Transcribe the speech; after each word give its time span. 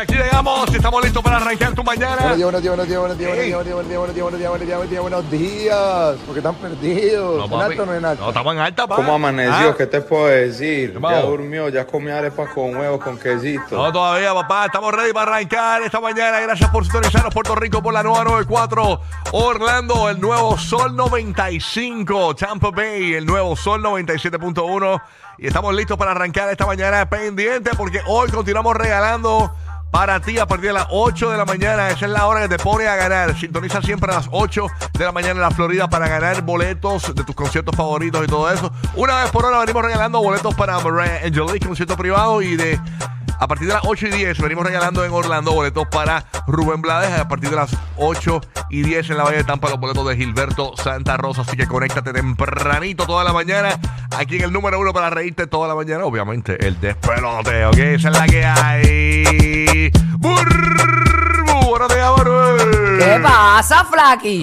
estamos 0.00 1.02
listos 1.02 1.22
para 1.22 1.36
arrancar 1.38 1.74
tu 1.74 1.82
mañana. 1.82 2.34
Buenos 2.34 2.36
días, 2.62 2.76
buenos 2.76 2.88
días, 2.88 3.00
buenos 3.00 3.18
días, 3.18 3.30
buenos 3.30 3.44
días, 3.44 3.54
buenos 3.54 3.66
días, 3.66 3.74
buenos 3.74 3.88
días, 3.88 3.98
buenos 3.98 4.14
días, 4.14 4.22
buenos 4.22 4.38
días, 4.38 4.50
buenos 4.50 4.66
días, 4.66 4.78
buenos 4.78 4.90
días, 4.90 5.02
buenos 5.02 5.30
días, 5.30 6.16
porque 6.24 6.38
están 6.38 6.54
perdidos. 6.54 7.36
No, 7.38 7.44
¿En 7.44 7.50
papi. 7.50 7.64
alto 7.72 7.86
no 7.86 7.94
en 7.94 8.04
alto? 8.04 8.22
No, 8.22 8.28
estamos 8.28 8.54
en 8.54 8.60
alta. 8.60 8.86
¿Cómo 8.86 9.14
amaneció? 9.14 9.70
Ah. 9.70 9.74
¿Qué 9.76 9.86
te 9.86 10.00
puedo 10.00 10.26
decir? 10.26 10.92
¿Qué 10.94 11.00
Ya 11.00 11.22
durmió, 11.22 11.68
ya 11.68 11.84
comió 11.84 12.16
arepas 12.16 12.50
con 12.50 12.76
huevos, 12.76 13.02
con 13.02 13.18
quesito. 13.18 13.76
No, 13.76 13.92
todavía, 13.92 14.32
papá. 14.34 14.66
Estamos 14.66 14.94
ready 14.94 15.12
para 15.12 15.32
arrancar 15.32 15.82
esta 15.82 16.00
mañana. 16.00 16.38
Gracias 16.40 16.70
por 16.70 16.84
sintonizarnos 16.84 17.34
Puerto 17.34 17.56
Rico 17.56 17.82
por 17.82 17.92
la 17.92 18.02
nueva 18.04 18.22
94. 18.24 19.00
Orlando, 19.32 20.08
el 20.08 20.20
nuevo 20.20 20.56
Sol 20.58 20.94
95. 20.94 22.36
Tampa 22.36 22.70
Bay, 22.70 23.14
el 23.14 23.26
nuevo 23.26 23.56
Sol 23.56 23.82
97.1. 23.82 25.02
Y 25.38 25.46
estamos 25.46 25.74
listos 25.74 25.96
para 25.96 26.12
arrancar 26.12 26.48
esta 26.50 26.66
mañana 26.66 27.08
pendiente 27.08 27.70
porque 27.76 28.00
hoy 28.06 28.28
continuamos 28.30 28.76
regalando 28.76 29.52
para 29.90 30.20
ti 30.20 30.38
a 30.38 30.46
partir 30.46 30.68
de 30.68 30.74
las 30.74 30.86
8 30.90 31.30
de 31.30 31.36
la 31.36 31.44
mañana. 31.44 31.90
Esa 31.90 32.06
es 32.06 32.12
la 32.12 32.26
hora 32.26 32.42
que 32.42 32.56
te 32.56 32.62
pone 32.62 32.86
a 32.86 32.96
ganar. 32.96 33.38
Sintoniza 33.38 33.82
siempre 33.82 34.12
a 34.12 34.16
las 34.16 34.28
8 34.30 34.66
de 34.98 35.04
la 35.04 35.12
mañana 35.12 35.34
en 35.34 35.40
la 35.40 35.50
Florida 35.50 35.88
para 35.88 36.08
ganar 36.08 36.42
boletos 36.42 37.14
de 37.14 37.24
tus 37.24 37.34
conciertos 37.34 37.74
favoritos 37.74 38.24
y 38.24 38.26
todo 38.26 38.50
eso. 38.50 38.72
Una 38.94 39.22
vez 39.22 39.30
por 39.30 39.44
hora 39.44 39.60
venimos 39.60 39.82
regalando 39.82 40.22
boletos 40.22 40.54
para 40.54 40.78
Mariah 40.80 41.26
Angelique, 41.26 41.66
concierto 41.66 41.96
privado 41.96 42.42
y 42.42 42.56
de 42.56 42.80
a 43.38 43.46
partir 43.46 43.68
de 43.68 43.74
las 43.74 43.82
8 43.84 44.06
y 44.08 44.10
10 44.10 44.40
venimos 44.40 44.64
regalando 44.64 45.04
en 45.04 45.12
Orlando 45.12 45.52
boletos 45.52 45.86
para 45.88 46.24
Rubén 46.46 46.82
Blades. 46.82 47.10
A 47.18 47.28
partir 47.28 47.50
de 47.50 47.56
las 47.56 47.76
8 47.96 48.40
y 48.70 48.82
10 48.82 49.10
en 49.10 49.16
la 49.16 49.24
Valle 49.24 49.38
de 49.38 49.44
Tampa 49.44 49.68
los 49.68 49.78
boletos 49.78 50.06
de 50.08 50.16
Gilberto 50.16 50.76
Santa 50.76 51.16
Rosa. 51.16 51.42
Así 51.42 51.56
que 51.56 51.66
conéctate 51.66 52.12
tempranito 52.12 53.06
toda 53.06 53.24
la 53.24 53.32
mañana. 53.32 53.78
Aquí 54.16 54.36
en 54.36 54.42
el 54.44 54.52
número 54.52 54.80
uno 54.80 54.92
para 54.92 55.10
reírte 55.10 55.46
toda 55.46 55.68
la 55.68 55.74
mañana. 55.74 56.04
Obviamente 56.04 56.66
el 56.66 56.80
despelote, 56.80 57.66
¿ok? 57.66 57.78
Esa 57.78 58.08
es 58.08 58.18
la 58.18 58.26
que 58.26 58.44
hay. 58.44 59.90
Burbu. 60.18 60.77
¿Qué 62.98 63.20
pasa? 63.22 63.86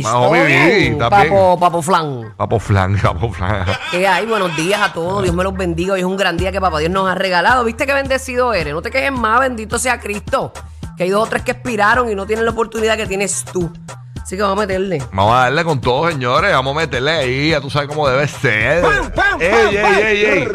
Vamos, 0.03 0.31
mi 0.31 0.39
vida, 0.39 0.67
¿está 0.67 1.09
papo, 1.09 1.59
papo 1.59 1.81
flan. 1.81 2.33
Papo 2.37 2.59
flan, 2.59 2.97
papo 3.03 3.31
flan. 3.31 3.65
¿Qué 3.91 4.07
hay? 4.07 4.25
Buenos 4.25 4.55
días 4.55 4.81
a 4.81 4.93
todos. 4.93 5.23
Dios 5.23 5.35
me 5.35 5.43
los 5.43 5.53
bendiga. 5.53 5.93
Hoy 5.93 5.99
es 5.99 6.05
un 6.05 6.15
gran 6.15 6.37
día 6.37 6.51
que 6.51 6.61
papá 6.61 6.79
Dios 6.79 6.91
nos 6.91 7.09
ha 7.09 7.15
regalado. 7.15 7.63
¿Viste 7.63 7.85
qué 7.85 7.93
bendecido 7.93 8.53
eres? 8.53 8.73
No 8.73 8.81
te 8.81 8.91
quejes 8.91 9.11
más, 9.11 9.39
bendito 9.41 9.77
sea 9.77 9.99
Cristo. 9.99 10.53
Que 10.97 11.03
hay 11.03 11.09
dos 11.09 11.27
o 11.27 11.29
tres 11.29 11.43
que 11.43 11.51
expiraron 11.51 12.09
y 12.09 12.15
no 12.15 12.25
tienen 12.25 12.45
la 12.45 12.51
oportunidad 12.51 12.95
que 12.95 13.05
tienes 13.05 13.43
tú. 13.51 13.71
Así 14.25 14.35
que 14.35 14.41
vamos 14.41 14.57
a 14.57 14.61
meterle. 14.61 14.97
Vamos 15.13 15.35
a 15.35 15.41
darle 15.41 15.63
con 15.63 15.79
todo, 15.79 16.09
señores. 16.09 16.51
Vamos 16.51 16.75
a 16.75 16.79
meterle 16.79 17.11
ahí. 17.11 17.49
Ya 17.51 17.61
tú 17.61 17.69
sabes 17.69 17.87
cómo 17.87 18.09
debe 18.09 18.27
ser. 18.27 18.81
¡Pam, 18.81 19.11
pam, 19.11 19.39
ey, 19.39 19.51
pam, 19.51 19.67
ey, 19.69 19.81
pam! 19.83 19.93
ey, 19.99 20.25
ey. 20.25 20.47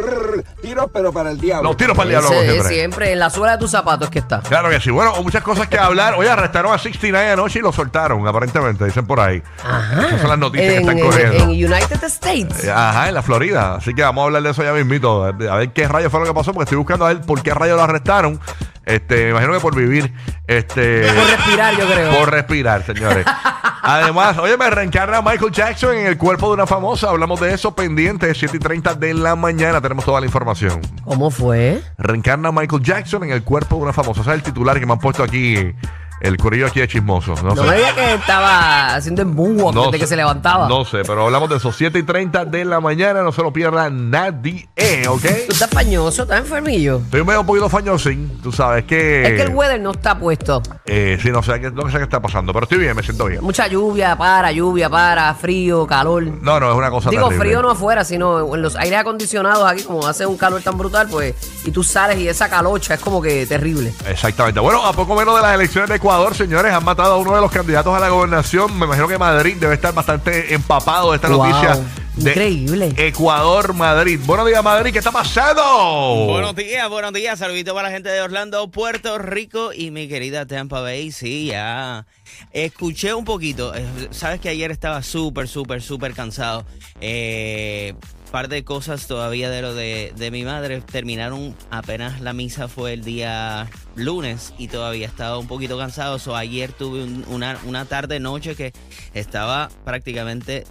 Tiros, 0.61 0.87
pero 0.93 1.13
para 1.13 1.31
el 1.31 1.39
diablo. 1.41 1.69
Los 1.69 1.77
tiros 1.77 1.97
para 1.97 2.05
el 2.07 2.11
diablo, 2.11 2.29
como 2.31 2.41
Ese, 2.41 2.51
siempre. 2.51 2.75
siempre. 2.75 3.13
en 3.13 3.19
la 3.21 3.31
suela 3.31 3.53
de 3.53 3.59
tus 3.59 3.71
zapatos 3.71 4.11
que 4.11 4.19
está. 4.19 4.41
Claro 4.41 4.71
que 4.71 4.81
sí. 4.81 4.91
Bueno, 4.91 5.15
muchas 5.23 5.45
cosas 5.45 5.69
que 5.69 5.79
hablar. 5.79 6.15
Oye, 6.15 6.29
arrestaron 6.29 6.73
a 6.75 6.79
69 6.79 7.31
anoche 7.31 7.61
y 7.61 7.63
lo 7.63 7.71
soltaron, 7.73 8.27
aparentemente, 8.27 8.85
dicen 8.87 9.07
por 9.07 9.21
ahí. 9.21 9.41
Ajá. 9.65 10.07
Esas 10.09 10.21
son 10.21 10.31
las 10.31 10.39
noticias 10.41 10.69
que 10.73 10.79
están 10.81 10.99
en- 10.99 11.05
corriendo. 11.05 11.37
en 11.45 11.51
United 11.51 12.03
States. 12.03 12.65
Eh, 12.65 12.73
Ajá, 12.73 13.07
en 13.07 13.15
la 13.15 13.23
Florida. 13.23 13.77
Así 13.77 13.95
que 13.95 14.03
vamos 14.03 14.23
a 14.23 14.25
hablar 14.25 14.43
de 14.43 14.51
eso 14.51 14.65
ya 14.65 14.73
mismito. 14.73 15.23
A 15.25 15.31
ver 15.31 15.73
qué 15.73 15.87
rayos 15.87 16.11
fue 16.11 16.19
lo 16.19 16.27
que 16.27 16.35
pasó, 16.35 16.53
porque 16.53 16.65
estoy 16.65 16.79
buscando 16.79 17.07
a 17.07 17.15
ver 17.15 17.21
por 17.23 17.41
qué 17.41 17.55
rayos 17.55 17.77
lo 17.77 17.85
arrestaron. 17.85 18.41
Este, 18.85 19.27
me 19.27 19.31
imagino 19.31 19.53
que 19.53 19.61
por 19.61 19.77
vivir. 19.77 20.13
Este. 20.49 21.03
Por 21.13 21.25
respirar, 21.29 21.77
yo 21.77 21.87
creo. 21.87 22.19
Por 22.19 22.31
respirar, 22.33 22.85
señores. 22.85 23.25
Además, 23.83 24.39
oye, 24.39 24.57
me 24.57 24.69
reencarna 24.71 25.23
Michael 25.23 25.53
Jackson 25.53 25.97
en 25.97 26.07
el 26.07 26.19
cuerpo 26.19 26.49
de 26.49 26.55
una 26.55 26.67
famosa. 26.67 27.09
Hablamos 27.09 27.41
de 27.41 27.55
eso 27.55 27.75
pendiente, 27.75 28.35
7 28.35 28.57
y 28.57 28.61
30 28.61 28.95
de 28.95 29.15
la 29.15 29.37
mañana. 29.37 29.81
Tenemos 29.81 30.05
toda 30.05 30.21
la 30.21 30.27
información. 30.27 30.81
¿Cómo 31.05 31.31
fue? 31.31 31.83
Reencarna 31.99 32.53
Michael 32.53 32.83
Jackson 32.83 33.25
en 33.25 33.31
el 33.31 33.43
cuerpo 33.43 33.77
de 33.77 33.83
una 33.83 33.93
famosa. 33.93 34.21
Ese 34.21 34.31
es 34.31 34.37
el 34.37 34.43
titular 34.43 34.79
que 34.79 34.87
me 34.87 34.93
han 34.93 34.99
puesto 34.99 35.23
aquí, 35.23 35.75
el 36.21 36.37
corrillo 36.37 36.67
aquí 36.67 36.81
de 36.81 36.89
chismoso. 36.89 37.35
No, 37.43 37.55
No 37.55 37.63
sé. 37.63 37.69
me 37.69 37.77
digas 37.77 37.95
que 37.95 38.15
estaba 38.15 38.95
haciendo 38.95 39.23
en 39.23 39.35
moonwalk 39.35 39.75
No 39.75 39.85
desde 39.87 39.99
que 39.99 40.07
se 40.07 40.17
levantaba. 40.17 40.69
No 40.69 40.85
sé, 40.85 40.99
pero 41.07 41.25
hablamos 41.25 41.49
de 41.49 41.57
eso. 41.57 41.73
7 41.73 41.99
y 41.99 42.03
30 42.03 42.45
de 42.45 42.65
la 42.65 42.81
mañana. 42.81 43.23
No 43.23 43.33
se 43.33 43.43
lo 43.43 43.53
pierda 43.53 43.91
nadie, 43.91 44.69
¿ok? 45.09 45.23
Tú 45.47 45.53
estás 45.53 45.69
pañoso, 45.71 46.23
estás 46.23 46.41
enfermillo. 46.41 46.99
Estoy 46.99 47.25
medio 47.25 47.41
un 47.41 47.47
poquito 47.47 47.69
fañosín. 47.69 48.41
Tú 48.43 48.53
sabes 48.53 48.85
que. 48.85 49.23
Es 49.23 49.33
que 49.35 49.43
el 49.43 49.55
weather 49.55 49.81
no 49.81 49.93
está 49.93 50.19
puesto. 50.19 50.63
Eh, 50.87 51.19
sí, 51.21 51.31
no 51.31 51.43
sé 51.43 51.59
no 51.71 51.91
sé 51.91 51.99
qué 51.99 52.05
está 52.05 52.21
pasando, 52.21 52.53
pero 52.53 52.65
estoy 52.65 52.79
bien, 52.79 52.95
me 52.97 53.03
siento 53.03 53.27
bien. 53.27 53.43
Mucha 53.43 53.67
lluvia, 53.67 54.17
para, 54.17 54.53
lluvia, 54.53 54.89
para, 54.89 55.33
frío, 55.35 55.87
calor. 55.87 56.23
No, 56.25 56.61
no, 56.61 56.71
es 56.71 56.77
una 56.77 56.91
cosa 56.91 57.11
Digo, 57.11 57.29
terrible. 57.29 57.45
frío 57.49 57.63
no 57.63 57.71
afuera, 57.71 58.05
sino 58.05 58.55
en 58.55 58.63
los 58.63 58.77
aires 58.77 58.99
acondicionados 58.99 59.71
aquí, 59.71 59.83
como 59.83 60.07
hace 60.07 60.27
un 60.27 60.37
calor 60.37 60.63
tan 60.63 60.77
brutal, 60.79 61.09
pues, 61.11 61.35
y 61.65 61.71
tú 61.71 61.83
sales 61.83 62.19
y 62.19 62.29
esa 62.29 62.49
calocha 62.49 62.95
es 62.95 63.01
como 63.01 63.21
que 63.21 63.45
terrible. 63.47 63.93
Exactamente. 64.09 64.61
Bueno, 64.61 64.85
a 64.85 64.93
poco 64.93 65.15
menos 65.15 65.37
de 65.37 65.43
las 65.43 65.55
elecciones 65.55 65.91
de 65.91 65.97
Ecuador, 65.97 66.35
señores, 66.35 66.73
han 66.73 66.85
matado 66.85 67.15
a 67.15 67.17
uno 67.19 67.35
de 67.35 67.41
los 67.41 67.51
candidatos 67.51 67.95
a 67.95 68.01
la 68.01 68.09
gobernación. 68.09 68.79
Me 68.79 68.87
imagino 68.87 69.07
que 69.09 69.19
Madrid 69.19 69.57
debe 69.61 69.75
estar 69.75 69.93
bastante 69.95 70.55
empapado 70.55 71.11
de 71.11 71.17
esta 71.17 71.29
Wow, 71.29 71.47
noticia. 71.47 71.79
De 72.17 72.31
increíble. 72.31 72.93
Ecuador, 72.97 73.73
Madrid. 73.75 74.19
Buenos 74.25 74.47
días, 74.47 74.63
Madrid. 74.65 74.93
¿Qué 74.93 74.99
está 74.99 75.13
pasando? 75.13 76.27
Buenos 76.27 76.55
días, 76.57 76.89
buenos 76.89 77.13
días. 77.13 77.39
Saludito 77.39 77.73
para 77.75 77.89
la 77.89 77.95
gente 77.95 78.09
de 78.09 78.21
Orlando, 78.21 78.71
Puerto 78.71 79.17
Rico 79.19 79.73
y 79.73 79.91
mi 79.91 80.09
querida 80.09 80.47
Tampa 80.47 80.81
Bay. 80.81 81.13
Sí, 81.13 81.47
ya 81.47 82.07
escuché 82.53 83.15
un 83.15 83.25
poquito. 83.25 83.75
Eh, 83.75 83.87
Sabes 84.11 84.41
que 84.41 84.49
ayer 84.49 84.71
estaba 84.71 85.03
súper, 85.03 85.47
súper, 85.49 85.83
súper 85.83 86.15
cansado. 86.15 86.65
Eh, 87.01 87.95
par 88.31 88.49
de 88.49 88.65
cosas 88.65 89.07
todavía 89.07 89.51
de 89.51 89.63
lo 89.63 89.75
de, 89.75 90.13
de 90.17 90.31
mi 90.31 90.45
madre. 90.45 90.81
Terminaron 90.81 91.55
apenas 91.71 92.21
la 92.21 92.33
misa 92.33 92.69
fue 92.69 92.93
el 92.93 93.03
día 93.05 93.69
lunes 93.97 94.55
y 94.59 94.69
todavía 94.69 95.07
estaba 95.07 95.39
un 95.39 95.49
poquito 95.49 95.77
cansado. 95.77 96.19
So, 96.19 96.37
ayer 96.37 96.73
tuve 96.73 97.03
un- 97.03 97.25
una, 97.29 97.59
una 97.67 97.85
tarde, 97.87 98.21
noche 98.21 98.55
que 98.55 98.73
estaba 99.15 99.69
prácticamente 99.85 100.65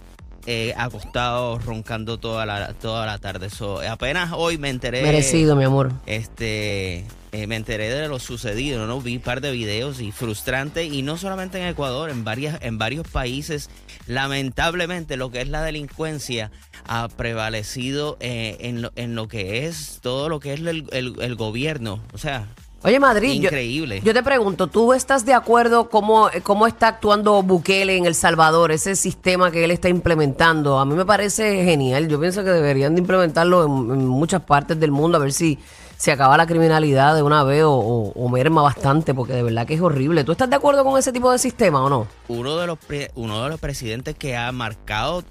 eh, 0.46 0.72
acostado, 0.76 1.58
roncando 1.58 2.18
toda 2.18 2.46
la, 2.46 2.72
toda 2.74 3.06
la 3.06 3.18
tarde. 3.18 3.50
So, 3.50 3.80
apenas 3.80 4.32
hoy 4.34 4.58
me 4.58 4.68
enteré. 4.70 5.02
Merecido, 5.02 5.56
mi 5.56 5.64
amor. 5.64 5.92
Este, 6.06 7.04
eh, 7.32 7.46
me 7.46 7.56
enteré 7.56 7.90
de 7.90 8.08
lo 8.08 8.18
sucedido, 8.18 8.86
¿no? 8.86 9.00
Vi 9.00 9.16
un 9.16 9.22
par 9.22 9.40
de 9.40 9.52
videos 9.52 10.00
y 10.00 10.10
frustrante, 10.12 10.84
y 10.84 11.02
no 11.02 11.16
solamente 11.16 11.60
en 11.60 11.66
Ecuador, 11.68 12.10
en, 12.10 12.24
varias, 12.24 12.58
en 12.62 12.78
varios 12.78 13.06
países, 13.08 13.68
lamentablemente 14.06 15.16
lo 15.16 15.30
que 15.30 15.40
es 15.40 15.48
la 15.48 15.62
delincuencia 15.62 16.50
ha 16.88 17.08
prevalecido 17.08 18.16
eh, 18.20 18.56
en, 18.60 18.82
lo, 18.82 18.92
en 18.96 19.14
lo 19.14 19.28
que 19.28 19.66
es 19.66 19.98
todo 20.02 20.28
lo 20.28 20.40
que 20.40 20.54
es 20.54 20.60
el, 20.60 20.86
el- 20.92 21.16
el 21.20 21.34
gobierno. 21.36 22.00
O 22.12 22.18
sea, 22.18 22.46
Oye, 22.82 22.98
Madrid, 22.98 23.34
yo- 23.40 23.48
Increíble. 23.48 24.00
Yo, 24.02 24.14
te 24.14 24.22
pregunto, 24.22 24.66
¿tú 24.66 24.92
estás 24.94 25.26
de 25.26 25.34
acuerdo 25.34 25.90
cómo, 25.90 26.30
cómo 26.42 26.66
está 26.66 26.88
actuando 26.88 27.42
Bukele 27.42 27.96
en 27.96 28.06
El 28.06 28.14
Salvador, 28.14 28.72
ese 28.72 28.96
sistema 28.96 29.50
que 29.50 29.64
él 29.64 29.70
está 29.70 29.88
implementando? 29.90 30.78
A 30.78 30.86
mí 30.86 30.94
me 30.94 31.04
parece 31.04 31.62
genial. 31.64 32.08
Yo 32.08 32.18
pienso 32.18 32.42
que 32.42 32.50
deberían 32.50 32.94
de 32.94 33.02
implementarlo 33.02 33.64
en, 33.66 34.00
en 34.00 34.06
muchas 34.06 34.40
partes 34.42 34.80
del 34.80 34.92
mundo 34.92 35.18
a 35.18 35.20
ver 35.20 35.32
si 35.32 35.58
se 35.98 36.10
acaba 36.12 36.38
la 36.38 36.46
criminalidad 36.46 37.14
de 37.14 37.22
una 37.22 37.44
vez 37.44 37.62
o, 37.64 37.72
o- 37.72 38.12
o 38.14 38.28
merma 38.30 38.62
bastante, 38.62 39.12
porque 39.12 39.34
de 39.34 39.42
verdad 39.42 39.66
que 39.66 39.74
es 39.74 39.80
horrible. 39.82 40.24
¿Tú 40.24 40.32
estás 40.32 40.48
de 40.48 40.56
acuerdo 40.56 40.82
con 40.82 40.98
ese 40.98 41.12
tipo 41.12 41.30
de 41.30 41.38
sistema 41.38 41.84
o 41.84 41.90
no? 41.90 42.06
uno 42.28 42.56
de 42.56 42.66
los, 42.66 42.78
pre- 42.78 43.10
uno 43.16 43.42
de 43.44 43.50
los 43.50 43.60
presidentes 43.60 44.14
que 44.14 44.34
ha 44.38 44.50
marcado 44.52 45.22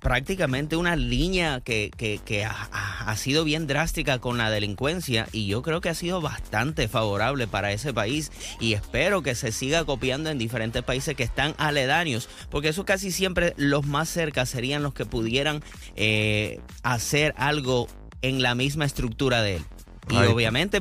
prácticamente 0.00 0.76
una 0.76 0.96
línea 0.96 1.60
que, 1.60 1.90
que- 1.96 2.20
que 2.24 2.44
ha, 2.44 3.14
sido 3.16 3.44
bien 3.44 3.66
drástica 3.66 4.18
con 4.18 4.38
la 4.38 4.50
delincuencia 4.50 5.28
y 5.32 5.46
yo 5.46 5.62
creo 5.62 5.80
que 5.80 5.88
ha 5.90 5.94
sido 5.94 6.20
bastante 6.20 6.88
favorable 6.88 7.46
para 7.46 7.72
ese 7.72 7.92
país 7.92 8.32
y 8.58 8.72
espero 8.72 9.22
que 9.22 9.34
se 9.34 9.52
siga 9.52 9.84
copiando 9.84 10.30
en 10.30 10.38
diferentes 10.38 10.82
países 10.82 11.14
que 11.14 11.22
están 11.22 11.54
aledaños 11.58 12.28
porque 12.50 12.68
eso 12.68 12.84
casi 12.84 13.12
siempre 13.12 13.54
los 13.56 13.86
más 13.86 14.08
cerca 14.08 14.46
serían 14.46 14.82
los 14.82 14.94
que 14.94 15.04
pudieran 15.04 15.62
eh, 15.96 16.60
hacer 16.82 17.34
algo 17.36 17.86
en 18.22 18.40
la 18.42 18.54
misma 18.54 18.84
estructura 18.86 19.42
de 19.42 19.56
él. 19.56 19.62
Y 20.10 20.14
obviamente 20.32 20.80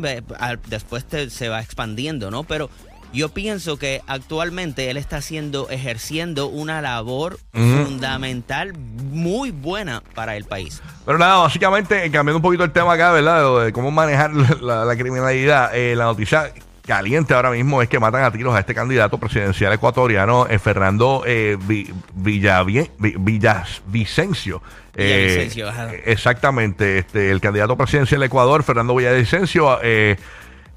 después 0.67 1.05
te- 1.05 1.29
se 1.29 1.47
va 1.49 1.61
expandiendo, 1.61 2.31
¿no? 2.31 2.43
Pero 2.43 2.69
yo 3.13 3.29
pienso 3.29 3.77
que 3.77 4.01
actualmente 4.07 4.89
él 4.89 4.97
está 4.97 5.17
haciendo, 5.17 5.69
ejerciendo 5.69 6.47
una 6.47 6.81
labor 6.81 7.37
fundamental 7.53 8.73
muy 8.77 9.51
buena 9.51 10.01
para 10.15 10.35
el 10.37 10.45
país. 10.45 10.81
Pero 11.05 11.17
nada, 11.17 11.37
básicamente, 11.37 12.05
eh, 12.05 12.11
cambiando 12.11 12.37
un 12.37 12.41
poquito 12.41 12.63
el 12.63 12.71
tema 12.71 12.93
acá, 12.93 13.11
¿verdad? 13.11 13.65
De, 13.65 13.73
cómo 13.73 13.91
manejar 13.91 14.31
la, 14.61 14.85
la 14.85 14.95
criminalidad, 14.95 15.75
eh, 15.75 15.95
la 15.95 16.05
noticia 16.05 16.53
caliente 16.85 17.33
ahora 17.33 17.51
mismo 17.51 17.81
es 17.81 17.87
que 17.89 17.99
matan 17.99 18.23
a 18.23 18.31
tiros 18.31 18.55
a 18.55 18.59
este 18.59 18.73
candidato 18.73 19.17
presidencial 19.17 19.71
ecuatoriano, 19.73 20.47
eh, 20.47 20.57
Fernando 20.59 21.23
eh, 21.25 21.57
Vi- 21.61 21.89
Villavie- 22.17 22.89
Vi- 22.97 23.15
Villavicencio. 23.17 24.61
Eh, 24.95 25.05
Villavicencio, 25.27 25.69
ajá. 25.69 25.91
exactamente, 26.05 26.97
este, 26.99 27.31
el 27.31 27.39
candidato 27.39 27.77
presidencial 27.77 28.19
de 28.21 28.27
Ecuador, 28.27 28.63
Fernando 28.63 28.95
Villavicencio, 28.95 29.79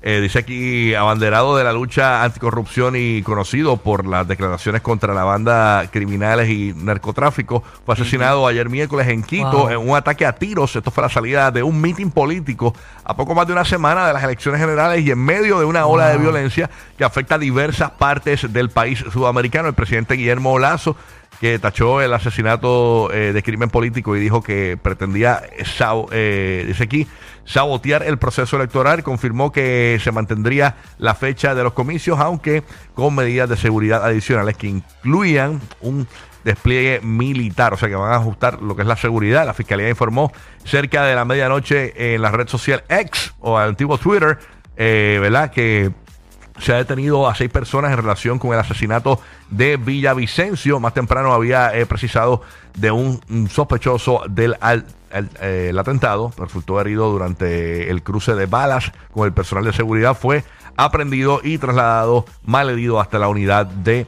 eh, 0.06 0.20
dice 0.20 0.38
aquí, 0.40 0.94
abanderado 0.94 1.56
de 1.56 1.64
la 1.64 1.72
lucha 1.72 2.24
anticorrupción 2.24 2.94
y 2.94 3.22
conocido 3.22 3.78
por 3.78 4.06
las 4.06 4.28
declaraciones 4.28 4.82
contra 4.82 5.14
la 5.14 5.24
banda 5.24 5.88
criminales 5.90 6.50
y 6.50 6.74
narcotráfico, 6.76 7.62
fue 7.86 7.94
asesinado 7.94 8.46
ayer 8.46 8.68
miércoles 8.68 9.08
en 9.08 9.22
Quito 9.22 9.50
Wow. 9.50 9.70
en 9.70 9.78
un 9.78 9.96
ataque 9.96 10.26
a 10.26 10.34
tiros. 10.34 10.76
Esto 10.76 10.90
fue 10.90 11.04
la 11.04 11.08
salida 11.08 11.50
de 11.50 11.62
un 11.62 11.80
mitin 11.80 12.10
político 12.10 12.74
a 13.02 13.16
poco 13.16 13.34
más 13.34 13.46
de 13.46 13.54
una 13.54 13.64
semana 13.64 14.06
de 14.06 14.12
las 14.12 14.22
elecciones 14.24 14.60
generales 14.60 15.02
y 15.02 15.10
en 15.10 15.18
medio 15.24 15.58
de 15.58 15.64
una 15.64 15.86
ola 15.86 16.08
de 16.08 16.18
violencia 16.18 16.68
que 16.98 17.04
afecta 17.04 17.36
a 17.36 17.38
diversas 17.38 17.90
partes 17.92 18.52
del 18.52 18.68
país 18.68 19.02
sudamericano. 19.10 19.68
El 19.68 19.74
presidente 19.74 20.16
Guillermo 20.16 20.58
Lazo 20.58 20.96
que 21.40 21.58
tachó 21.58 22.00
el 22.00 22.12
asesinato 22.12 23.12
eh, 23.12 23.32
de 23.32 23.42
crimen 23.42 23.70
político 23.70 24.16
y 24.16 24.20
dijo 24.20 24.42
que 24.42 24.78
pretendía, 24.80 25.42
eh, 25.52 25.64
eh, 26.12 26.64
dice 26.66 26.84
aquí, 26.84 27.06
sabotear 27.44 28.02
el 28.02 28.18
proceso 28.18 28.56
electoral. 28.56 29.02
Confirmó 29.02 29.52
que 29.52 29.98
se 30.02 30.12
mantendría 30.12 30.76
la 30.98 31.14
fecha 31.14 31.54
de 31.54 31.62
los 31.62 31.72
comicios, 31.72 32.18
aunque 32.20 32.62
con 32.94 33.14
medidas 33.14 33.48
de 33.48 33.56
seguridad 33.56 34.04
adicionales 34.04 34.56
que 34.56 34.68
incluían 34.68 35.60
un 35.80 36.06
despliegue 36.44 37.00
militar, 37.02 37.72
o 37.72 37.76
sea 37.76 37.88
que 37.88 37.96
van 37.96 38.12
a 38.12 38.16
ajustar 38.16 38.62
lo 38.62 38.76
que 38.76 38.82
es 38.82 38.88
la 38.88 38.96
seguridad. 38.96 39.46
La 39.46 39.54
fiscalía 39.54 39.88
informó 39.88 40.32
cerca 40.64 41.04
de 41.04 41.14
la 41.14 41.24
medianoche 41.24 42.14
en 42.14 42.22
la 42.22 42.30
red 42.30 42.48
social 42.48 42.84
X 42.88 43.34
o 43.40 43.58
antiguo 43.58 43.98
Twitter, 43.98 44.38
eh, 44.76 45.18
¿verdad? 45.20 45.50
Que 45.50 45.90
se 46.58 46.72
ha 46.72 46.76
detenido 46.76 47.28
a 47.28 47.34
seis 47.34 47.50
personas 47.50 47.90
en 47.90 47.98
relación 47.98 48.38
con 48.38 48.52
el 48.52 48.60
asesinato 48.60 49.20
de 49.50 49.76
Villavicencio. 49.76 50.80
Más 50.80 50.94
temprano 50.94 51.32
había 51.32 51.74
eh, 51.76 51.86
precisado 51.86 52.42
de 52.76 52.90
un, 52.90 53.20
sospechoso 53.50 54.22
del 54.28 54.56
eh, 55.40 55.72
atentado. 55.76 56.32
Resultó 56.38 56.80
herido 56.80 57.10
durante 57.10 57.90
el 57.90 58.02
cruce 58.02 58.34
de 58.34 58.46
balas 58.46 58.92
con 59.12 59.26
el 59.26 59.32
personal 59.32 59.64
de 59.64 59.72
seguridad. 59.72 60.16
Fue 60.16 60.44
aprendido 60.76 61.40
y 61.42 61.58
trasladado 61.58 62.24
mal 62.44 62.70
herido 62.70 63.00
hasta 63.00 63.18
la 63.18 63.28
unidad 63.28 63.66
de, 63.66 64.06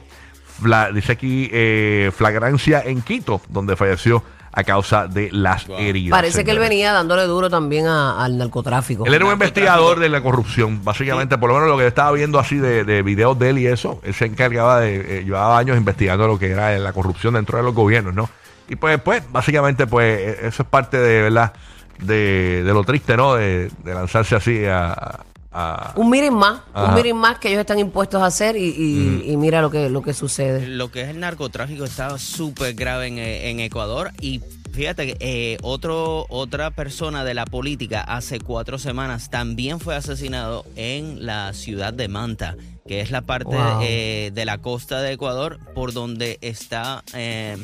dice 0.93 1.11
aquí, 1.11 1.49
eh, 1.51 2.11
flagrancia 2.15 2.81
en 2.81 3.01
Quito, 3.01 3.41
donde 3.49 3.75
falleció 3.75 4.23
a 4.57 4.63
causa 4.63 5.07
de 5.07 5.29
las 5.31 5.67
heridas. 5.69 6.17
Parece 6.17 6.43
que 6.43 6.49
él 6.49 6.57
venía 6.57 6.91
dándole 6.91 7.23
duro 7.25 7.47
también 7.47 7.85
a- 7.85 8.23
al 8.25 8.39
narcotráfico. 8.39 9.05
Él 9.05 9.13
era 9.13 9.23
un 9.25 9.31
investigador 9.31 9.99
de 9.99 10.09
la 10.09 10.19
corrupción, 10.21 10.83
básicamente, 10.83 11.37
por 11.37 11.49
lo 11.49 11.53
menos 11.57 11.69
lo 11.69 11.77
que 11.77 11.83
yo 11.83 11.87
estaba 11.87 12.11
viendo 12.13 12.39
así 12.39 12.55
de, 12.57 12.83
de 12.83 13.03
videos 13.03 13.37
de 13.37 13.51
él 13.51 13.59
y 13.59 13.67
eso, 13.67 14.01
él 14.03 14.15
se 14.15 14.25
encargaba 14.25 14.79
de, 14.79 15.19
eh, 15.19 15.23
llevaba 15.25 15.59
años 15.59 15.77
investigando 15.77 16.25
lo 16.27 16.39
que 16.39 16.49
era 16.49 16.75
la 16.79 16.91
corrupción 16.91 17.35
dentro 17.35 17.59
de 17.59 17.63
los 17.65 17.75
gobiernos, 17.75 18.15
¿no? 18.15 18.29
Y 18.67 18.75
pues, 18.77 18.99
pues, 18.99 19.21
básicamente, 19.31 19.85
pues, 19.85 20.19
eh, 20.19 20.37
eso 20.47 20.63
es 20.63 20.69
parte 20.69 20.97
de, 20.97 21.21
¿verdad? 21.21 21.53
De, 21.99 22.63
de 22.63 22.73
lo 22.73 22.83
triste, 22.83 23.15
¿no? 23.15 23.35
De, 23.35 23.69
de 23.83 23.93
lanzarse 23.93 24.35
así 24.35 24.65
a... 24.65 25.19
a- 25.59 25.93
Un 25.95 26.09
miren 26.09 26.33
más, 26.35 26.61
Ajá. 26.73 26.89
un 26.89 26.95
miren 26.95 27.17
más 27.17 27.39
que 27.39 27.49
ellos 27.49 27.61
están 27.61 27.79
impuestos 27.79 28.21
a 28.21 28.25
hacer 28.27 28.55
y, 28.57 28.65
y- 28.69 28.95
Mm. 28.99 29.21
y 29.31 29.37
mira 29.37 29.61
lo 29.61 29.71
que, 29.71 29.89
lo 29.89 30.01
que 30.01 30.13
sucede. 30.13 30.67
Lo 30.67 30.91
que 30.91 31.01
es 31.01 31.09
el 31.09 31.19
narcotráfico 31.19 31.83
está 31.85 32.17
súper 32.19 32.73
grave 32.75 33.07
en, 33.07 33.17
eh, 33.17 33.49
en 33.49 33.59
Ecuador 33.59 34.11
y 34.21 34.41
fíjate 34.71 35.07
que 35.07 35.17
eh, 35.19 35.57
otro, 35.63 36.25
otra 36.29 36.69
persona 36.71 37.23
de 37.23 37.33
la 37.33 37.45
política 37.45 38.01
hace 38.01 38.39
cuatro 38.39 38.77
semanas 38.77 39.29
también 39.31 39.79
fue 39.79 39.95
asesinado 39.95 40.65
en 40.75 41.25
la 41.25 41.53
ciudad 41.53 41.93
de 41.93 42.07
Manta, 42.07 42.55
que 42.87 43.01
es 43.01 43.09
la 43.11 43.21
parte 43.21 43.55
Wow. 43.55 43.79
eh, 43.81 44.31
de 44.33 44.45
la 44.45 44.59
costa 44.59 45.01
de 45.01 45.13
Ecuador 45.13 45.59
por 45.73 45.93
donde 45.93 46.37
está 46.41 47.03
eh, 47.15 47.57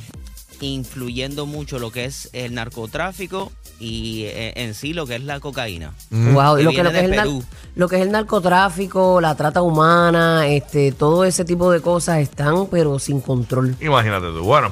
influyendo 0.61 1.45
mucho 1.45 1.79
lo 1.79 1.91
que 1.91 2.05
es 2.05 2.29
el 2.33 2.53
narcotráfico 2.53 3.51
y 3.79 4.23
eh, 4.25 4.53
en 4.55 4.73
sí 4.73 4.93
lo 4.93 5.05
que 5.05 5.15
es 5.15 5.23
la 5.23 5.39
cocaína. 5.39 5.93
Wow, 6.11 6.57
y 6.57 6.59
Que 6.59 6.63
lo 6.63 6.71
que, 6.71 6.83
lo, 6.83 6.91
que 6.91 6.99
es 6.99 7.11
el 7.11 7.43
lo 7.75 7.89
que 7.89 7.95
es 7.97 8.01
el 8.01 8.11
narcotráfico, 8.11 9.19
la 9.19 9.35
trata 9.35 9.61
humana, 9.61 10.47
este, 10.47 10.91
todo 10.91 11.25
ese 11.25 11.45
tipo 11.45 11.71
de 11.71 11.81
cosas 11.81 12.19
están, 12.19 12.67
pero 12.67 12.99
sin 12.99 13.21
control. 13.21 13.75
Imagínate 13.81 14.27
tú. 14.27 14.43
Bueno, 14.43 14.71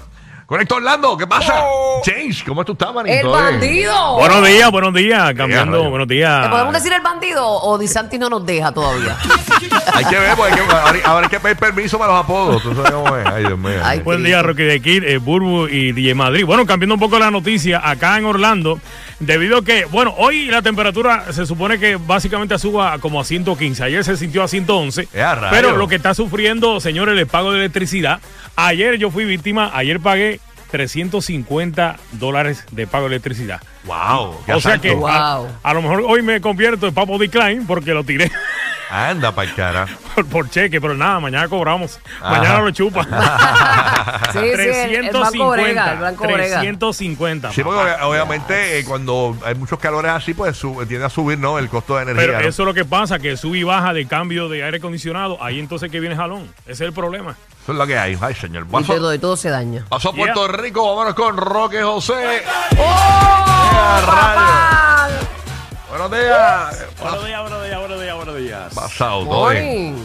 conecto 0.52 0.76
Orlando, 0.76 1.16
¿qué 1.16 1.26
pasa? 1.26 1.64
James, 2.04 2.44
¿cómo 2.44 2.66
tú 2.66 2.74
estás, 2.74 2.94
manito? 2.94 3.16
¡El 3.16 3.28
bandido! 3.30 4.16
Buenos 4.18 4.46
días, 4.46 4.70
buenos 4.70 4.94
días, 4.94 5.34
cambiando, 5.34 5.90
buenos 5.90 6.10
días. 6.10 6.44
¿Le 6.44 6.50
podemos 6.50 6.74
decir 6.74 6.92
el 6.92 7.00
bandido 7.00 7.48
o 7.50 7.78
Disanti 7.78 8.20
no 8.20 8.30
nos 8.30 8.46
deja 8.46 8.70
todavía? 8.74 9.18
Hay 9.94 10.04
que 10.04 10.20
ver, 10.20 10.36
porque 10.36 10.52
hay 10.52 10.60
que- 10.68 10.74
ahora, 10.74 11.00
ahora 11.06 11.26
hay 11.28 11.30
que 11.30 11.40
pedir 11.40 11.56
permiso 11.56 11.98
para 11.98 12.12
los 12.12 12.24
apodos. 12.24 12.62
¿Tú 12.64 12.76
sabes 12.76 12.92
cómo 12.92 13.16
es? 13.16 13.26
Ay, 13.26 13.46
Dios 13.46 13.58
mío. 13.58 13.80
Ay, 13.84 14.00
Buen 14.02 14.24
día, 14.24 14.42
Rocky 14.42 14.64
de 14.64 14.82
Kid, 14.82 15.04
eh, 15.04 15.18
Burbu 15.20 15.68
y 15.68 15.94
DJ 15.94 16.16
Madrid. 16.16 16.46
Bueno, 16.46 16.66
cambiando 16.66 16.96
un 16.96 17.00
poco 17.00 17.18
la 17.18 17.32
noticia, 17.32 17.82
acá 17.90 18.18
en 18.18 18.26
Orlando, 18.26 18.80
debido 19.22 19.60
a 19.60 19.64
que, 19.64 19.86
bueno, 19.86 20.14
hoy 20.18 20.48
la 20.48 20.62
temperatura 20.62 21.32
se 21.32 21.46
supone 21.46 21.80
que 21.80 21.96
básicamente 21.96 22.58
suba 22.60 23.00
como 23.00 23.22
a 23.22 23.24
115. 23.24 23.84
Ayer 23.84 24.04
se 24.04 24.18
sintió 24.18 24.44
a 24.44 24.48
111. 24.50 25.08
¡Eh, 25.14 25.22
a 25.22 25.36
rayos! 25.36 25.56
Pero 25.56 25.78
lo 25.78 25.88
que 25.88 25.96
está 25.96 26.14
sufriendo, 26.14 26.80
señores, 26.82 27.18
el 27.18 27.28
pago 27.28 27.52
de 27.54 27.60
electricidad. 27.60 28.20
Ayer 28.56 28.98
yo 28.98 29.10
fui 29.12 29.24
víctima, 29.26 29.72
ayer 29.74 30.00
pagué 30.00 30.40
350 30.72 31.98
dólares 32.14 32.66
de 32.72 32.88
pago 32.88 33.06
de 33.10 33.16
electricidad. 33.16 33.62
Wow. 33.86 34.38
O 34.56 34.62
sea 34.62 34.78
que 34.78 34.92
Wow. 34.94 35.08
a, 35.08 35.48
a 35.64 35.74
lo 35.74 35.82
mejor 35.82 36.04
hoy 36.08 36.22
me 36.22 36.40
convierto 36.42 36.88
en 36.88 36.94
Papo 36.94 37.18
Decline 37.18 37.64
porque 37.68 37.94
lo 37.94 38.04
tiré 38.04 38.32
Anda, 38.92 39.32
para 39.32 39.56
cara. 39.56 39.88
por, 40.16 40.26
por 40.28 40.50
cheque, 40.50 40.82
pero 40.82 40.96
nada, 40.96 41.20
mañana 41.22 41.48
cobramos. 41.48 41.98
Ajá. 42.20 42.32
Mañana 42.32 42.60
lo 42.60 42.72
chupa. 42.72 43.08
Sí, 44.32 44.40
sí, 44.40 44.46
el, 44.46 44.58
Brega, 44.58 45.94
el 45.94 46.00
Banco 46.00 46.24
Brega. 46.24 46.60
350. 46.62 47.52
Sí, 47.52 47.64
porque 47.64 47.92
obviamente 48.02 48.80
eh, 48.80 48.86
cuando 48.86 49.38
hay 49.44 49.56
muchos 49.56 49.78
calores 49.78 50.12
así, 50.12 50.34
pues 50.34 50.60
tiende 50.88 51.06
a 51.06 51.10
subir, 51.10 51.38
¿no? 51.38 51.60
El 51.60 51.70
costo 51.70 51.98
de 51.98 52.04
energía. 52.04 52.26
Pero 52.28 52.42
¿no? 52.42 52.48
eso 52.48 52.64
es 52.64 52.66
lo 52.66 52.74
que 52.74 52.86
pasa, 52.86 53.20
que 53.20 53.36
sube 53.36 53.60
y 53.60 53.64
baja 53.64 53.94
de 53.94 54.08
cambio 54.08 54.48
de 54.48 54.64
aire 54.64 54.78
acondicionado. 54.78 55.42
Ahí 55.44 55.60
entonces 55.60 55.92
que 55.92 56.00
viene 56.00 56.16
jalón. 56.16 56.44
Ese 56.64 56.72
es 56.72 56.82
el 56.82 56.94
problema. 56.94 57.36
Eso 57.64 57.74
es 57.74 57.78
lo 57.78 57.86
que 57.88 57.98
hay. 57.98 58.18
Ay, 58.22 58.34
señor. 58.36 58.66
Y 58.68 58.72
Paso, 58.72 58.96
todo, 58.96 59.14
y 59.14 59.20
todo 59.20 59.36
se 59.36 59.50
daña. 59.50 59.86
paso 59.90 60.10
a 60.10 60.14
Puerto 60.14 60.48
Rico, 60.48 60.88
vámonos 60.88 61.14
con 61.14 61.36
Roque 61.38 61.82
José. 61.84 62.44
¡Oh! 62.78 63.62
papá! 64.06 65.10
Buenos 65.90 66.12
días. 66.12 66.88
Buenos 67.00 67.26
días, 67.26 67.42
buenos 67.42 67.42
días, 67.42 67.42
buenos 67.42 67.42
días, 67.42 67.42
buenos 67.42 67.61
días. 67.61 67.61
Pasado, 68.92 69.24
todo 69.26 69.50
bien. 69.50 69.94
Morning. 69.94 70.04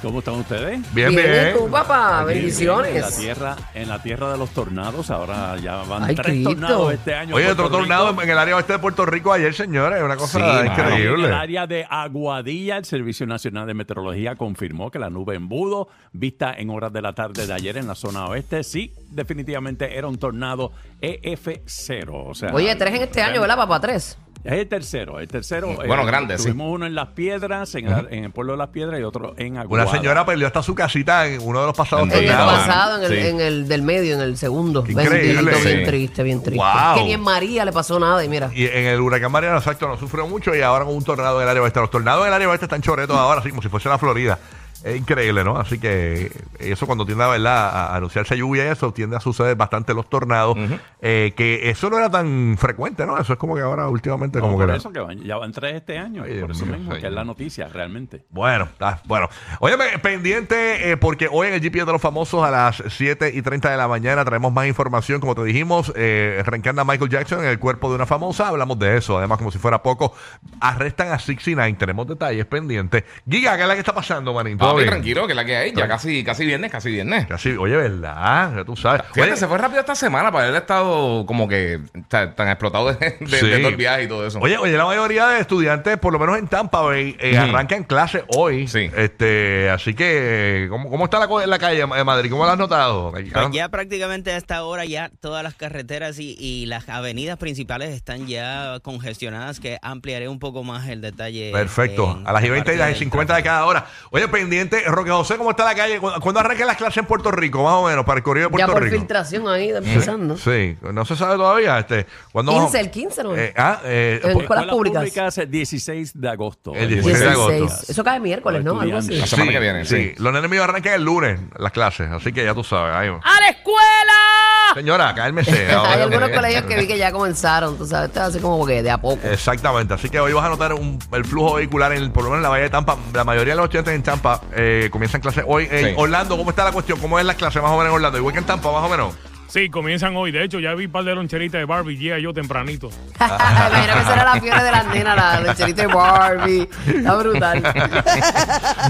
¿Cómo 0.00 0.20
están 0.20 0.34
ustedes? 0.34 0.80
Bien, 0.94 1.10
Bien, 1.10 1.24
bien. 1.28 1.48
¿y 1.56 1.58
tú, 1.58 1.68
papá? 1.68 2.20
Aquí, 2.20 2.20
En 2.20 2.26
la 2.28 2.34
Bendiciones. 2.34 3.16
tierra, 3.18 3.56
en 3.74 3.88
la 3.88 4.00
tierra 4.00 4.30
de 4.30 4.38
los 4.38 4.50
tornados, 4.50 5.10
ahora 5.10 5.56
ya 5.56 5.82
van 5.82 6.04
Ay, 6.04 6.14
tres 6.14 6.26
Cristo. 6.26 6.50
tornados 6.50 6.92
este 6.94 7.14
año. 7.16 7.34
Oye, 7.34 7.50
otro 7.50 7.68
tornado 7.68 8.10
Rico. 8.10 8.22
en 8.22 8.30
el 8.30 8.38
área 8.38 8.54
oeste 8.54 8.74
de 8.74 8.78
Puerto 8.78 9.04
Rico 9.06 9.32
ayer, 9.32 9.52
señores. 9.54 10.00
Una 10.00 10.16
cosa 10.16 10.38
Sí, 10.38 10.44
En 10.60 10.66
increíble. 10.72 11.26
el 11.26 11.34
área 11.34 11.66
de 11.66 11.84
Aguadilla, 11.90 12.76
el 12.76 12.84
Servicio 12.84 13.26
Nacional 13.26 13.66
de 13.66 13.74
Meteorología 13.74 14.36
confirmó 14.36 14.88
que 14.92 15.00
la 15.00 15.10
nube 15.10 15.34
embudo, 15.34 15.88
vista 16.12 16.54
en 16.56 16.70
horas 16.70 16.92
de 16.92 17.02
la 17.02 17.12
tarde 17.14 17.48
de 17.48 17.52
ayer 17.52 17.76
en 17.76 17.88
la 17.88 17.96
zona 17.96 18.26
oeste, 18.26 18.62
sí, 18.62 18.92
definitivamente 19.10 19.98
era 19.98 20.06
un 20.06 20.16
tornado 20.18 20.70
EF0. 21.02 22.08
O 22.30 22.34
sea, 22.36 22.54
Oye, 22.54 22.76
tres 22.76 22.94
en 22.94 23.02
este 23.02 23.20
año, 23.20 23.40
¿verdad, 23.40 23.56
papá? 23.56 23.80
Tres. 23.80 24.16
Es 24.44 24.52
el 24.52 24.68
tercero, 24.68 25.18
el 25.20 25.28
tercero. 25.28 25.74
Bueno, 25.74 26.06
grande, 26.06 26.38
sí. 26.38 26.44
Tuvimos 26.44 26.72
uno 26.72 26.86
en 26.86 26.94
Las 26.94 27.08
Piedras, 27.08 27.74
en, 27.74 27.88
el- 27.88 28.06
en 28.10 28.24
el 28.24 28.30
pueblo 28.30 28.52
de 28.52 28.58
Las 28.58 28.68
Piedras, 28.68 28.98
y 28.98 29.02
otro 29.02 29.34
en 29.36 29.58
Aguada. 29.58 29.84
Una 29.84 29.92
señora 29.92 30.24
perdió 30.24 30.46
hasta 30.46 30.62
su 30.62 30.74
casita 30.74 31.26
en 31.26 31.42
uno 31.42 31.60
de 31.60 31.66
los 31.66 31.76
pasados 31.76 32.04
En 32.08 32.12
En 32.12 32.24
el 32.30 32.36
pasado, 32.36 32.98
en 33.04 33.12
el, 33.12 33.20
Sí. 33.20 33.26
en 33.28 33.40
el 33.40 33.68
del 33.68 33.82
medio, 33.82 34.14
en 34.14 34.20
el 34.20 34.36
segundo. 34.38 34.84
Increíble. 34.88 35.52
Bien 35.64 35.84
triste, 35.84 36.22
bien 36.22 36.42
triste. 36.42 36.58
Wow. 36.64 36.94
Que 36.96 37.04
ni 37.04 37.12
en 37.14 37.20
María 37.20 37.64
le 37.64 37.72
pasó 37.72 37.98
nada 37.98 38.24
y 38.24 38.28
mira. 38.28 38.50
Y 38.54 38.64
en 38.66 38.86
el 38.86 39.00
huracán 39.00 39.32
Mariana, 39.32 39.58
exacto, 39.58 39.86
no 39.88 39.98
sufrió 39.98 40.26
mucho 40.26 40.54
y 40.54 40.62
ahora 40.62 40.84
con 40.84 40.94
un 40.94 41.04
tornado 41.04 41.38
en 41.38 41.42
el 41.42 41.48
área 41.50 41.62
oeste. 41.62 41.80
Los 41.80 41.90
tornados 41.90 42.22
en 42.22 42.28
el 42.28 42.34
área 42.34 42.48
oeste 42.48 42.66
están 42.66 42.80
choretos 42.80 43.16
ahora, 43.16 43.40
así 43.40 43.50
como 43.50 43.60
si 43.60 43.68
fuese 43.68 43.88
la 43.88 43.98
Florida. 43.98 44.38
Es 44.84 44.96
increíble, 44.96 45.42
¿no? 45.44 45.56
Así 45.58 45.78
que 45.78 46.30
eso 46.58 46.86
cuando 46.86 47.04
tiende 47.04 47.24
a, 47.24 47.28
¿verdad? 47.28 47.68
a 47.68 47.96
anunciarse 47.96 48.36
lluvia 48.36 48.66
y 48.66 48.68
eso, 48.68 48.92
tiende 48.92 49.16
a 49.16 49.20
suceder 49.20 49.56
bastante 49.56 49.92
los 49.94 50.08
tornados. 50.08 50.56
eh, 51.00 51.32
que 51.36 51.70
eso 51.70 51.90
no 51.90 51.98
era 51.98 52.10
tan 52.10 52.56
frecuente, 52.58 53.04
¿no? 53.06 53.18
Eso 53.18 53.32
es 53.32 53.38
como 53.38 53.54
que 53.56 53.62
ahora 53.62 53.88
últimamente 53.88 54.38
No, 54.38 54.44
como 54.46 54.54
que... 54.58 54.62
por 54.62 54.68
era- 54.70 54.78
eso 54.78 54.90
que 54.92 55.00
van- 55.00 55.20
ya 55.20 55.36
van 55.36 55.52
tres 55.52 55.74
este 55.74 55.98
año, 55.98 56.22
Ay, 56.24 56.38
por 56.40 56.48
Dios 56.48 56.56
eso 56.58 56.66
mío, 56.66 56.76
mismo, 56.78 56.94
que 56.94 57.06
es 57.06 57.12
la 57.12 57.24
noticia 57.24 57.68
realmente. 57.68 58.24
Bueno, 58.30 58.64
está 58.64 59.00
bueno. 59.06 59.28
Óyeme, 59.60 59.98
pendiente, 60.00 60.90
eh, 60.92 60.96
porque 60.96 61.28
hoy 61.30 61.48
en 61.48 61.54
el 61.54 61.60
GPS 61.60 61.84
de 61.86 61.92
los 61.92 62.00
famosos 62.02 62.44
a 62.44 62.50
las 62.50 62.82
7 62.88 63.32
y 63.34 63.42
30 63.42 63.70
de 63.70 63.76
la 63.76 63.88
mañana 63.88 64.24
traemos 64.24 64.52
más 64.52 64.66
información. 64.66 65.20
Como 65.20 65.34
te 65.34 65.42
dijimos, 65.44 65.92
eh, 65.96 66.42
reencarna 66.46 66.84
Michael 66.84 67.10
Jackson 67.10 67.40
en 67.40 67.46
el 67.50 67.58
cuerpo 67.58 67.88
de 67.88 67.96
una 67.96 68.06
famosa. 68.06 68.48
Hablamos 68.48 68.78
de 68.78 68.96
eso. 68.96 69.18
Además, 69.18 69.38
como 69.38 69.50
si 69.50 69.58
fuera 69.58 69.82
poco, 69.82 70.12
arrestan 70.60 71.08
a 71.12 71.18
69. 71.18 71.76
Tenemos 71.78 72.06
detalles 72.06 72.46
pendientes. 72.46 73.04
Giga, 73.28 73.56
¿qué 73.56 73.62
es 73.62 73.68
la 73.68 73.74
que 73.74 73.80
está 73.80 73.94
pasando, 73.94 74.32
manito? 74.34 74.67
Todo 74.68 74.74
Papi, 74.74 74.84
bien. 74.84 74.90
tranquilo, 74.90 75.26
que 75.26 75.32
es 75.32 75.36
la 75.36 75.44
que 75.44 75.56
hay. 75.56 75.72
Ya 75.74 75.88
casi, 75.88 76.24
casi 76.24 76.46
viernes, 76.46 76.70
casi 76.70 76.90
viernes. 76.90 77.26
Casi, 77.26 77.50
oye, 77.56 77.76
¿verdad? 77.76 78.52
Ya 78.56 78.64
tú 78.64 78.76
sabes. 78.76 79.02
Fíjate, 79.12 79.30
Oye, 79.32 79.36
se 79.36 79.46
fue 79.46 79.58
rápido 79.58 79.80
esta 79.80 79.94
semana 79.94 80.30
para 80.32 80.44
haber 80.48 80.60
estado 80.60 81.24
como 81.26 81.48
que 81.48 81.80
tan, 82.08 82.34
tan 82.34 82.48
explotado 82.48 82.92
de, 82.92 83.16
de, 83.20 83.26
Sí. 83.38 83.46
de 83.46 83.58
todo 83.58 83.68
el 83.68 83.76
viaje 83.76 84.04
y 84.04 84.08
todo 84.08 84.26
eso. 84.26 84.38
Oye, 84.40 84.56
oye, 84.58 84.76
la 84.76 84.84
mayoría 84.84 85.26
de 85.28 85.40
estudiantes, 85.40 85.96
por 85.98 86.12
lo 86.12 86.18
menos 86.18 86.38
en 86.38 86.48
Tampa 86.48 86.80
Bay, 86.82 87.16
eh, 87.20 87.32
Ujú. 87.38 87.50
arrancan 87.50 87.84
clase 87.84 88.24
hoy. 88.28 88.66
Sí. 88.68 88.90
Este, 88.96 89.70
así 89.70 89.94
que, 89.94 90.66
¿cómo, 90.70 90.90
cómo 90.90 91.04
está 91.04 91.18
la, 91.18 91.46
la 91.46 91.58
calle 91.58 91.78
de 91.86 92.04
Madrid? 92.04 92.30
¿Cómo 92.30 92.44
la 92.46 92.52
has 92.52 92.58
notado? 92.58 93.10
Pues 93.12 93.26
ya 93.52 93.68
prácticamente 93.68 94.32
a 94.32 94.36
esta 94.36 94.62
hora 94.64 94.84
ya 94.84 95.10
todas 95.20 95.42
las 95.42 95.54
carreteras 95.54 96.18
y, 96.18 96.36
y 96.38 96.66
las 96.66 96.88
avenidas 96.88 97.36
principales 97.38 97.90
están 97.90 98.26
ya 98.26 98.78
congestionadas, 98.82 99.60
que 99.60 99.78
ampliaré 99.82 100.28
un 100.28 100.38
poco 100.38 100.64
más 100.64 100.88
el 100.88 101.00
detalle. 101.00 101.50
Perfecto. 101.52 102.16
en 102.20 102.26
A 102.26 102.32
las 102.32 102.42
y 102.42 102.46
la 102.48 102.52
20 102.52 102.74
y 102.74 102.76
las 102.76 102.88
y 102.88 102.90
del 102.92 102.98
50 102.98 103.36
de 103.36 103.42
cada 103.42 103.64
hora. 103.64 103.86
Oye, 104.10 104.26
pendiente, 104.28 104.57
Roque 104.86 105.10
José, 105.10 105.36
¿cómo 105.36 105.50
está 105.50 105.64
la 105.64 105.74
calle? 105.74 105.98
¿Cu- 105.98 106.10
¿Cuándo 106.20 106.40
arrancan 106.40 106.66
las 106.66 106.76
clases 106.76 106.98
en 106.98 107.06
Puerto 107.06 107.30
Rico? 107.30 107.62
Más 107.62 107.74
o 107.74 107.86
menos, 107.86 108.04
para 108.04 108.18
el 108.18 108.22
corrido 108.22 108.48
de 108.48 108.58
Ya 108.58 108.66
Puerto 108.66 108.72
por 108.72 108.82
Rico. 108.82 108.96
filtración 108.98 109.48
ahí, 109.48 109.70
empezando. 109.70 110.36
Sí, 110.36 110.76
no 110.92 111.04
se 111.04 111.16
sabe 111.16 111.36
todavía. 111.36 111.78
Este, 111.78 112.06
¿cuándo 112.32 112.52
15, 112.52 112.64
vamos- 112.66 112.74
el 112.74 112.90
15, 112.90 113.22
¿no? 113.22 113.36
Eh, 113.36 113.52
ah, 113.56 113.80
eh, 113.84 114.20
En 114.22 114.32
pues- 114.32 114.42
escuelas 114.44 114.66
públicas. 114.66 115.38
el 115.38 115.50
16 115.50 116.20
de 116.20 116.28
agosto. 116.28 116.72
El 116.74 116.88
16 116.88 117.20
de 117.20 117.28
agosto. 117.28 117.52
16. 117.52 117.90
Eso 117.90 118.04
cae 118.04 118.20
miércoles, 118.20 118.64
¿no? 118.64 118.80
Algo 118.80 118.98
así. 118.98 119.14
La 119.16 119.26
semana 119.26 119.52
que 119.52 119.60
viene, 119.60 119.84
sí. 119.84 120.14
Los 120.18 120.32
nenes 120.32 120.50
míos 120.50 120.64
arrancan 120.64 120.94
el 120.94 121.04
lunes 121.04 121.40
las 121.58 121.72
clases, 121.72 122.10
así 122.10 122.32
que 122.32 122.44
ya 122.44 122.54
tú 122.54 122.64
sabes. 122.64 122.94
ahí. 122.94 123.08
¡A 123.08 123.40
la 123.40 123.48
escuela! 123.50 124.37
Señora, 124.74 125.14
cálmese. 125.14 125.68
Hay 125.86 126.00
algunos 126.02 126.28
eh. 126.30 126.32
colegios 126.34 126.62
que 126.64 126.76
vi 126.76 126.86
que 126.86 126.98
ya 126.98 127.10
comenzaron, 127.12 127.76
tú 127.78 127.86
sabes, 127.86 128.08
esto 128.08 128.20
es 128.20 128.26
así 128.28 128.38
como 128.40 128.64
que 128.66 128.82
de 128.82 128.90
a 128.90 128.98
poco. 128.98 129.18
Exactamente, 129.26 129.94
así 129.94 130.08
que 130.08 130.20
hoy 130.20 130.32
vas 130.32 130.44
a 130.44 130.48
notar 130.50 130.72
un- 130.74 130.98
el 131.12 131.24
flujo 131.24 131.54
vehicular, 131.54 131.92
en, 131.92 132.02
el- 132.02 132.10
por 132.12 132.24
lo 132.24 132.30
menos 132.30 132.38
en 132.38 132.42
la 132.44 132.48
Bahía 132.50 132.64
de 132.64 132.70
Tampa. 132.70 132.96
La 133.12 133.24
mayoría 133.24 133.52
de 133.54 133.56
los 133.56 133.64
estudiantes 133.64 133.94
en 133.94 134.02
Tampa 134.02 134.40
eh, 134.54 134.88
comienzan 134.92 135.20
clases 135.20 135.44
hoy. 135.46 135.68
En 135.70 135.86
Sí. 135.88 135.94
Orlando, 135.96 136.36
¿cómo 136.36 136.50
está 136.50 136.64
la 136.64 136.72
cuestión? 136.72 136.98
¿Cómo 137.00 137.18
es 137.18 137.24
la 137.24 137.34
clase 137.34 137.60
más 137.60 137.70
o 137.70 137.76
menos 137.78 137.86
en 137.90 137.94
Orlando? 137.94 138.18
Igual 138.18 138.32
que 138.34 138.40
en 138.40 138.46
Tampa, 138.46 138.70
más 138.72 138.82
o 138.84 138.88
menos. 138.88 139.14
Sí, 139.48 139.70
comienzan 139.70 140.14
hoy. 140.14 140.30
De 140.30 140.44
hecho, 140.44 140.58
ya 140.60 140.74
vi 140.74 140.84
un 140.84 140.92
par 140.92 141.04
de 141.04 141.14
loncheritas 141.14 141.58
de 141.58 141.64
Barbie. 141.64 141.96
Llega 141.96 142.18
yo 142.18 142.34
tempranito. 142.34 142.90
Imagino 143.18 143.94
que 143.94 144.04
será 144.04 144.24
la 144.34 144.40
fiebre 144.42 144.62
de 144.62 144.70
las 144.70 144.86
nenas, 144.88 145.16
la 145.16 145.40
lecherita 145.40 145.82
de 145.82 145.88
Barbie. 145.88 146.68
Está 146.86 147.14
brutal. 147.16 147.62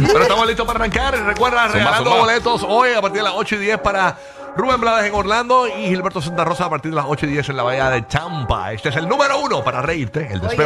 Pero 0.07 0.23
estamos 0.23 0.47
listos 0.49 0.67
para 0.67 0.79
arrancar. 0.81 1.17
Recuerda, 1.27 1.69
regalando 1.69 2.11
zumba. 2.11 2.25
boletos 2.25 2.67
hoy 2.69 2.91
a 2.93 3.01
partir 3.01 3.19
de 3.21 3.25
las 3.29 3.35
8 3.37 3.55
y 3.55 3.59
10 3.59 3.79
para 3.79 4.19
Rubén 4.57 4.81
Blades 4.81 5.09
en 5.09 5.15
Orlando 5.15 5.67
y 5.69 5.89
Gilberto 5.89 6.21
Santa 6.21 6.45
Rosa 6.45 6.67
a 6.67 6.71
partir 6.71 6.91
de 6.91 6.97
las 6.97 7.07
8 7.09 7.27
y 7.27 7.31
10 7.31 7.49
en 7.51 7.57
la 7.57 7.63
Bahía 7.63 7.91
de 7.91 8.03
Tampa. 8.03 8.73
Este 8.73 8.89
es 8.89 8.97
el 8.97 9.09
número 9.09 9.39
uno 9.41 9.63
para 9.63 9.83
reírte, 9.83 10.21
el 10.31 10.41
despegue. 10.41 10.49